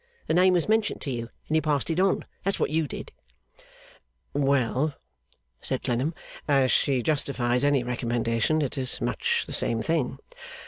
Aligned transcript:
The 0.25 0.33
name 0.33 0.53
was 0.55 0.67
mentioned 0.67 0.99
to 1.01 1.11
you, 1.11 1.29
and 1.47 1.55
you 1.55 1.61
passed 1.61 1.91
it 1.91 1.99
on. 1.99 2.25
That's 2.43 2.59
what 2.59 2.71
you 2.71 2.87
did.' 2.87 3.11
'Well!' 4.33 4.95
said 5.61 5.83
Clennam. 5.83 6.15
'As 6.47 6.71
she 6.71 7.03
justifies 7.03 7.63
any 7.63 7.83
recommendation, 7.83 8.63
it 8.63 8.79
is 8.79 8.99
much 8.99 9.43
the 9.45 9.53
same 9.53 9.83
thing. 9.83 10.17